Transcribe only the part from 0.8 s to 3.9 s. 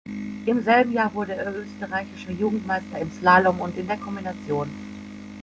Jahr wurde er österreichischer Jugendmeister im Slalom und in